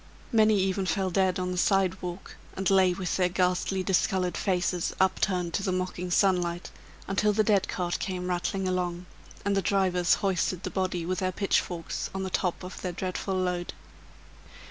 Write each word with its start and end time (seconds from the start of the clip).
Many 0.31 0.57
even 0.59 0.87
fell 0.87 1.11
dead 1.11 1.37
on 1.37 1.51
the 1.51 1.59
sidewalk, 1.59 2.35
and 2.57 2.67
lay 2.71 2.91
with 2.91 3.17
their 3.17 3.29
ghastly, 3.29 3.83
discolored 3.83 4.35
faces, 4.35 4.95
upturned 4.99 5.53
to 5.53 5.61
the 5.61 5.71
mocking 5.71 6.09
sunlight, 6.09 6.71
until 7.07 7.33
the 7.33 7.43
dead 7.43 7.67
cart 7.67 7.99
came 7.99 8.27
rattling 8.27 8.67
along, 8.67 9.05
and 9.45 9.55
the 9.55 9.61
drivers 9.61 10.15
hoisted 10.15 10.63
the 10.63 10.71
body 10.71 11.05
with 11.05 11.19
their 11.19 11.31
pitchforks 11.31 12.09
on 12.15 12.23
the 12.23 12.31
top 12.31 12.63
of 12.63 12.81
their 12.81 12.93
dreadful 12.93 13.35
load. 13.35 13.73